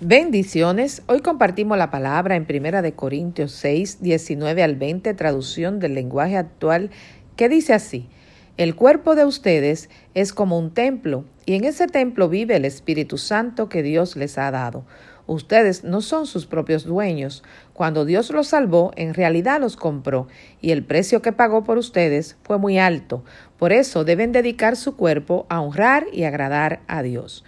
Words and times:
Bendiciones. 0.00 1.02
Hoy 1.06 1.20
compartimos 1.20 1.78
la 1.78 1.90
palabra 1.90 2.36
en 2.36 2.44
Primera 2.44 2.82
de 2.82 2.92
Corintios 2.92 3.52
6, 3.52 4.02
19 4.02 4.62
al 4.62 4.76
20, 4.76 5.14
traducción 5.14 5.78
del 5.78 5.94
lenguaje 5.94 6.36
actual, 6.36 6.90
que 7.34 7.48
dice 7.48 7.72
así: 7.72 8.06
El 8.58 8.74
cuerpo 8.74 9.14
de 9.14 9.24
ustedes 9.24 9.88
es 10.12 10.34
como 10.34 10.58
un 10.58 10.74
templo, 10.74 11.24
y 11.46 11.54
en 11.54 11.64
ese 11.64 11.86
templo 11.86 12.28
vive 12.28 12.56
el 12.56 12.66
Espíritu 12.66 13.16
Santo 13.16 13.70
que 13.70 13.82
Dios 13.82 14.16
les 14.16 14.36
ha 14.36 14.50
dado. 14.50 14.84
Ustedes 15.26 15.82
no 15.82 16.02
son 16.02 16.26
sus 16.26 16.44
propios 16.44 16.84
dueños. 16.84 17.42
Cuando 17.72 18.04
Dios 18.04 18.30
los 18.30 18.48
salvó, 18.48 18.92
en 18.96 19.14
realidad 19.14 19.62
los 19.62 19.76
compró, 19.76 20.28
y 20.60 20.72
el 20.72 20.84
precio 20.84 21.22
que 21.22 21.32
pagó 21.32 21.64
por 21.64 21.78
ustedes 21.78 22.36
fue 22.42 22.58
muy 22.58 22.78
alto. 22.78 23.24
Por 23.58 23.72
eso 23.72 24.04
deben 24.04 24.32
dedicar 24.32 24.76
su 24.76 24.94
cuerpo 24.94 25.46
a 25.48 25.62
honrar 25.62 26.04
y 26.12 26.24
agradar 26.24 26.80
a 26.86 27.02
Dios. 27.02 27.44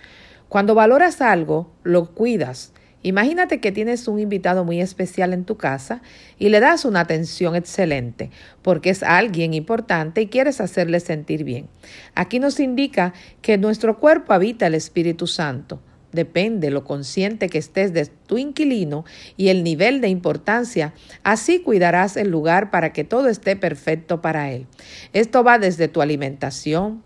Cuando 0.49 0.75
valoras 0.75 1.21
algo, 1.21 1.71
lo 1.83 2.15
cuidas. 2.15 2.73
Imagínate 3.03 3.61
que 3.61 3.71
tienes 3.71 4.09
un 4.09 4.19
invitado 4.19 4.65
muy 4.65 4.81
especial 4.81 5.33
en 5.33 5.45
tu 5.45 5.57
casa 5.57 6.03
y 6.39 6.49
le 6.49 6.59
das 6.59 6.85
una 6.85 7.01
atención 7.01 7.55
excelente, 7.55 8.31
porque 8.63 8.91
es 8.91 9.03
alguien 9.03 9.55
importante 9.55 10.23
y 10.23 10.27
quieres 10.27 10.61
hacerle 10.61 11.01
sentir 11.01 11.45
bien. 11.45 11.69
Aquí 12.15 12.41
nos 12.41 12.59
indica 12.61 13.13
que 13.41 13.57
nuestro 13.57 13.99
cuerpo 13.99 14.33
habita 14.33 14.67
el 14.67 14.75
Espíritu 14.75 15.27
Santo. 15.27 15.81
Depende 16.13 16.71
lo 16.71 16.85
consciente 16.85 17.51
que 17.51 17.59
estés 17.59 17.93
de 17.93 18.07
tu 18.07 18.39
inquilino 18.39 19.05
y 19.37 19.49
el 19.49 19.63
nivel 19.63 20.01
de 20.01 20.09
importancia, 20.09 20.95
así 21.23 21.61
cuidarás 21.61 22.17
el 22.17 22.31
lugar 22.31 22.71
para 22.71 22.95
que 22.95 23.05
todo 23.05 23.29
esté 23.29 23.55
perfecto 23.55 24.23
para 24.23 24.51
él. 24.51 24.67
Esto 25.13 25.45
va 25.45 25.59
desde 25.59 25.87
tu 25.87 26.01
alimentación, 26.01 27.03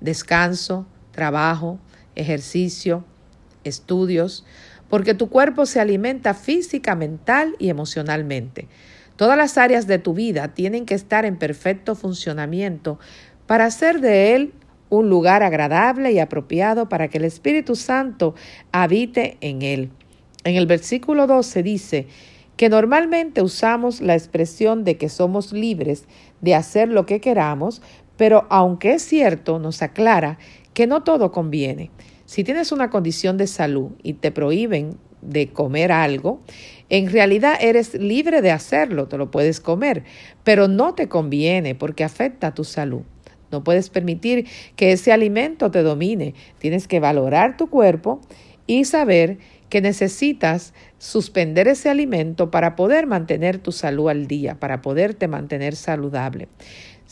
descanso, 0.00 0.86
trabajo, 1.10 1.80
ejercicio, 2.16 3.04
estudios, 3.64 4.44
porque 4.88 5.14
tu 5.14 5.28
cuerpo 5.28 5.66
se 5.66 5.80
alimenta 5.80 6.34
física, 6.34 6.94
mental 6.94 7.56
y 7.58 7.68
emocionalmente. 7.68 8.68
Todas 9.16 9.36
las 9.36 9.58
áreas 9.58 9.86
de 9.86 9.98
tu 9.98 10.12
vida 10.12 10.54
tienen 10.54 10.86
que 10.86 10.94
estar 10.94 11.24
en 11.24 11.36
perfecto 11.36 11.94
funcionamiento 11.94 12.98
para 13.46 13.66
hacer 13.66 14.00
de 14.00 14.34
él 14.34 14.52
un 14.90 15.08
lugar 15.08 15.42
agradable 15.42 16.12
y 16.12 16.18
apropiado 16.18 16.88
para 16.88 17.08
que 17.08 17.18
el 17.18 17.24
Espíritu 17.24 17.76
Santo 17.76 18.34
habite 18.72 19.38
en 19.40 19.62
él. 19.62 19.90
En 20.44 20.56
el 20.56 20.66
versículo 20.66 21.26
12 21.26 21.62
dice 21.62 22.06
que 22.56 22.68
normalmente 22.68 23.42
usamos 23.42 24.00
la 24.00 24.14
expresión 24.14 24.84
de 24.84 24.96
que 24.96 25.08
somos 25.08 25.52
libres 25.52 26.04
de 26.40 26.54
hacer 26.54 26.88
lo 26.88 27.06
que 27.06 27.20
queramos, 27.20 27.82
pero 28.16 28.46
aunque 28.50 28.94
es 28.94 29.02
cierto, 29.02 29.58
nos 29.58 29.82
aclara 29.82 30.38
que 30.74 30.86
no 30.86 31.02
todo 31.02 31.32
conviene. 31.32 31.90
Si 32.26 32.44
tienes 32.44 32.72
una 32.72 32.90
condición 32.90 33.36
de 33.36 33.46
salud 33.46 33.92
y 34.02 34.14
te 34.14 34.30
prohíben 34.30 34.96
de 35.22 35.48
comer 35.48 35.92
algo, 35.92 36.40
en 36.90 37.10
realidad 37.10 37.56
eres 37.60 37.94
libre 37.94 38.42
de 38.42 38.50
hacerlo, 38.50 39.08
te 39.08 39.16
lo 39.16 39.30
puedes 39.30 39.60
comer, 39.60 40.04
pero 40.42 40.68
no 40.68 40.94
te 40.94 41.08
conviene 41.08 41.74
porque 41.74 42.04
afecta 42.04 42.48
a 42.48 42.54
tu 42.54 42.64
salud. 42.64 43.02
No 43.50 43.62
puedes 43.62 43.88
permitir 43.88 44.46
que 44.76 44.92
ese 44.92 45.12
alimento 45.12 45.70
te 45.70 45.82
domine. 45.82 46.34
Tienes 46.58 46.88
que 46.88 46.98
valorar 46.98 47.56
tu 47.56 47.68
cuerpo 47.68 48.20
y 48.66 48.84
saber 48.84 49.38
que 49.68 49.80
necesitas 49.80 50.72
suspender 50.98 51.68
ese 51.68 51.88
alimento 51.88 52.50
para 52.50 52.76
poder 52.76 53.06
mantener 53.06 53.58
tu 53.58 53.72
salud 53.72 54.08
al 54.08 54.26
día, 54.26 54.58
para 54.58 54.82
poderte 54.82 55.28
mantener 55.28 55.76
saludable. 55.76 56.48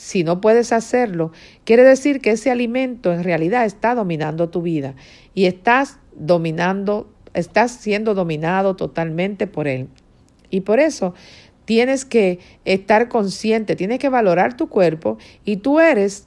Si 0.02 0.24
no 0.24 0.40
puedes 0.40 0.72
hacerlo, 0.72 1.30
quiere 1.62 1.84
decir 1.84 2.20
que 2.20 2.32
ese 2.32 2.50
alimento 2.50 3.12
en 3.12 3.22
realidad 3.22 3.64
está 3.64 3.94
dominando 3.94 4.48
tu 4.48 4.60
vida 4.60 4.96
y 5.32 5.44
estás 5.44 6.00
dominando, 6.16 7.08
estás 7.34 7.70
siendo 7.70 8.12
dominado 8.12 8.74
totalmente 8.74 9.46
por 9.46 9.68
él. 9.68 9.86
Y 10.50 10.62
por 10.62 10.80
eso 10.80 11.14
tienes 11.66 12.04
que 12.04 12.40
estar 12.64 13.08
consciente, 13.08 13.76
tienes 13.76 14.00
que 14.00 14.08
valorar 14.08 14.56
tu 14.56 14.68
cuerpo 14.68 15.18
y 15.44 15.58
tú 15.58 15.78
eres 15.78 16.26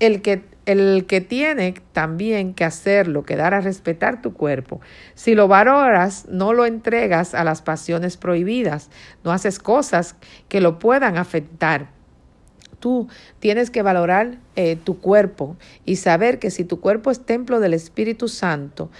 el 0.00 0.20
que, 0.20 0.42
el 0.66 1.06
que 1.06 1.22
tiene 1.22 1.76
también 1.94 2.52
que 2.52 2.64
hacerlo, 2.64 3.22
que 3.22 3.36
dar 3.36 3.54
a 3.54 3.62
respetar 3.62 4.20
tu 4.20 4.34
cuerpo. 4.34 4.82
Si 5.14 5.34
lo 5.34 5.48
valoras, 5.48 6.26
no 6.28 6.52
lo 6.52 6.66
entregas 6.66 7.34
a 7.34 7.42
las 7.42 7.62
pasiones 7.62 8.18
prohibidas, 8.18 8.90
no 9.24 9.32
haces 9.32 9.58
cosas 9.58 10.14
que 10.50 10.60
lo 10.60 10.78
puedan 10.78 11.16
afectar. 11.16 11.96
Tú 12.80 13.08
tienes 13.38 13.70
que 13.70 13.82
valorar 13.82 14.38
eh, 14.56 14.76
tu 14.76 15.00
cuerpo 15.00 15.56
y 15.84 15.96
saber 15.96 16.38
que 16.38 16.50
si 16.50 16.64
tu 16.64 16.80
cuerpo 16.80 17.10
es 17.10 17.20
templo 17.20 17.60
del 17.60 17.74
Espíritu 17.74 18.28
Santo, 18.28 18.90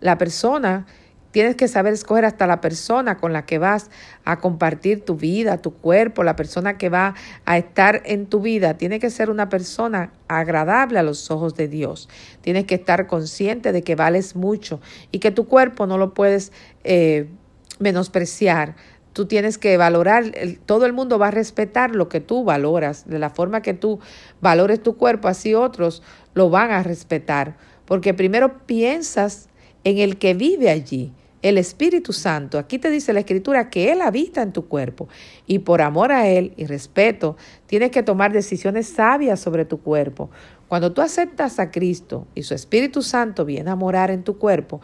la 0.00 0.18
persona 0.18 0.86
Tienes 1.30 1.56
que 1.56 1.68
saber 1.68 1.92
escoger 1.92 2.24
hasta 2.24 2.46
la 2.46 2.62
persona 2.62 3.18
con 3.18 3.34
la 3.34 3.44
que 3.44 3.58
vas 3.58 3.90
a 4.24 4.38
compartir 4.38 5.04
tu 5.04 5.16
vida, 5.16 5.58
tu 5.58 5.74
cuerpo, 5.74 6.24
la 6.24 6.36
persona 6.36 6.78
que 6.78 6.88
va 6.88 7.14
a 7.44 7.58
estar 7.58 8.02
en 8.06 8.26
tu 8.26 8.40
vida. 8.40 8.78
Tiene 8.78 8.98
que 8.98 9.10
ser 9.10 9.28
una 9.28 9.50
persona 9.50 10.10
agradable 10.26 10.98
a 10.98 11.02
los 11.02 11.30
ojos 11.30 11.54
de 11.54 11.68
Dios. 11.68 12.08
Tienes 12.40 12.64
que 12.64 12.76
estar 12.76 13.06
consciente 13.06 13.72
de 13.72 13.82
que 13.82 13.94
vales 13.94 14.36
mucho 14.36 14.80
y 15.12 15.18
que 15.18 15.30
tu 15.30 15.46
cuerpo 15.46 15.86
no 15.86 15.98
lo 15.98 16.14
puedes 16.14 16.50
eh, 16.84 17.28
menospreciar. 17.78 18.74
Tú 19.18 19.26
tienes 19.26 19.58
que 19.58 19.76
valorar, 19.76 20.26
todo 20.64 20.86
el 20.86 20.92
mundo 20.92 21.18
va 21.18 21.26
a 21.26 21.32
respetar 21.32 21.92
lo 21.92 22.08
que 22.08 22.20
tú 22.20 22.44
valoras, 22.44 23.08
de 23.08 23.18
la 23.18 23.30
forma 23.30 23.62
que 23.62 23.74
tú 23.74 23.98
valores 24.40 24.80
tu 24.80 24.96
cuerpo, 24.96 25.26
así 25.26 25.54
otros 25.54 26.04
lo 26.34 26.50
van 26.50 26.70
a 26.70 26.84
respetar. 26.84 27.56
Porque 27.84 28.14
primero 28.14 28.64
piensas 28.64 29.48
en 29.82 29.98
el 29.98 30.18
que 30.18 30.34
vive 30.34 30.70
allí, 30.70 31.10
el 31.42 31.58
Espíritu 31.58 32.12
Santo. 32.12 32.60
Aquí 32.60 32.78
te 32.78 32.92
dice 32.92 33.12
la 33.12 33.18
Escritura 33.18 33.70
que 33.70 33.90
Él 33.90 34.02
habita 34.02 34.40
en 34.40 34.52
tu 34.52 34.68
cuerpo 34.68 35.08
y 35.48 35.58
por 35.58 35.82
amor 35.82 36.12
a 36.12 36.28
Él 36.28 36.52
y 36.56 36.66
respeto 36.66 37.36
tienes 37.66 37.90
que 37.90 38.04
tomar 38.04 38.32
decisiones 38.32 38.86
sabias 38.86 39.40
sobre 39.40 39.64
tu 39.64 39.80
cuerpo. 39.80 40.30
Cuando 40.68 40.92
tú 40.92 41.00
aceptas 41.00 41.58
a 41.58 41.72
Cristo 41.72 42.28
y 42.36 42.44
su 42.44 42.54
Espíritu 42.54 43.02
Santo 43.02 43.44
viene 43.44 43.68
a 43.68 43.74
morar 43.74 44.12
en 44.12 44.22
tu 44.22 44.38
cuerpo, 44.38 44.80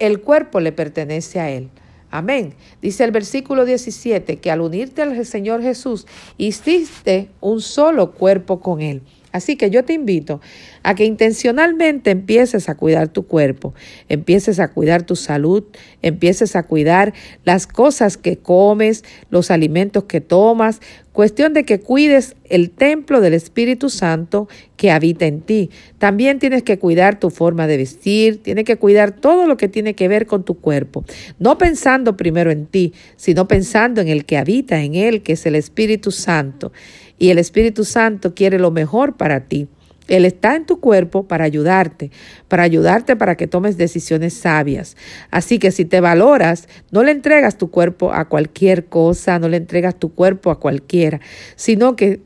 el 0.00 0.20
cuerpo 0.20 0.58
le 0.58 0.72
pertenece 0.72 1.38
a 1.38 1.48
Él. 1.48 1.70
Amén. 2.10 2.54
Dice 2.80 3.04
el 3.04 3.10
versículo 3.10 3.64
17 3.64 4.38
que 4.38 4.50
al 4.50 4.60
unirte 4.60 5.02
al 5.02 5.26
Señor 5.26 5.62
Jesús, 5.62 6.06
hiciste 6.38 7.28
un 7.40 7.60
solo 7.60 8.12
cuerpo 8.12 8.60
con 8.60 8.80
Él. 8.80 9.02
Así 9.36 9.56
que 9.56 9.68
yo 9.68 9.84
te 9.84 9.92
invito 9.92 10.40
a 10.82 10.94
que 10.94 11.04
intencionalmente 11.04 12.10
empieces 12.10 12.70
a 12.70 12.74
cuidar 12.74 13.08
tu 13.08 13.26
cuerpo, 13.26 13.74
empieces 14.08 14.60
a 14.60 14.68
cuidar 14.68 15.02
tu 15.02 15.14
salud, 15.14 15.62
empieces 16.00 16.56
a 16.56 16.62
cuidar 16.62 17.12
las 17.44 17.66
cosas 17.66 18.16
que 18.16 18.38
comes, 18.38 19.04
los 19.28 19.50
alimentos 19.50 20.04
que 20.04 20.22
tomas, 20.22 20.80
cuestión 21.16 21.54
de 21.54 21.64
que 21.64 21.80
cuides 21.80 22.36
el 22.44 22.68
templo 22.68 23.22
del 23.22 23.32
Espíritu 23.32 23.88
Santo 23.88 24.48
que 24.76 24.90
habita 24.90 25.24
en 25.24 25.40
ti. 25.40 25.70
También 25.96 26.38
tienes 26.38 26.62
que 26.62 26.78
cuidar 26.78 27.18
tu 27.18 27.30
forma 27.30 27.66
de 27.66 27.78
vestir, 27.78 28.42
tienes 28.42 28.66
que 28.66 28.76
cuidar 28.76 29.12
todo 29.12 29.46
lo 29.46 29.56
que 29.56 29.66
tiene 29.66 29.94
que 29.94 30.08
ver 30.08 30.26
con 30.26 30.44
tu 30.44 30.60
cuerpo, 30.60 31.06
no 31.38 31.56
pensando 31.56 32.18
primero 32.18 32.50
en 32.50 32.66
ti, 32.66 32.92
sino 33.16 33.48
pensando 33.48 34.02
en 34.02 34.08
el 34.08 34.26
que 34.26 34.36
habita 34.36 34.82
en 34.82 34.94
él, 34.94 35.22
que 35.22 35.32
es 35.32 35.46
el 35.46 35.54
Espíritu 35.54 36.10
Santo 36.10 36.70
y 37.18 37.30
el 37.30 37.38
Espíritu 37.38 37.86
Santo 37.86 38.34
quiere 38.34 38.58
lo 38.58 38.70
mejor 38.70 39.16
para 39.16 39.40
ti. 39.44 39.68
Él 40.08 40.24
está 40.24 40.56
en 40.56 40.66
tu 40.66 40.80
cuerpo 40.80 41.26
para 41.26 41.44
ayudarte, 41.44 42.10
para 42.48 42.62
ayudarte 42.62 43.16
para 43.16 43.36
que 43.36 43.46
tomes 43.46 43.76
decisiones 43.76 44.34
sabias. 44.34 44.96
Así 45.30 45.58
que 45.58 45.70
si 45.70 45.84
te 45.84 46.00
valoras, 46.00 46.68
no 46.90 47.02
le 47.02 47.12
entregas 47.12 47.58
tu 47.58 47.70
cuerpo 47.70 48.12
a 48.12 48.26
cualquier 48.26 48.86
cosa, 48.86 49.38
no 49.38 49.48
le 49.48 49.56
entregas 49.56 49.96
tu 49.96 50.14
cuerpo 50.14 50.50
a 50.50 50.60
cualquiera, 50.60 51.20
sino 51.56 51.96
que 51.96 52.20